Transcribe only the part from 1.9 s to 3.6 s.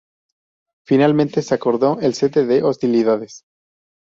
el cese de hostilidades.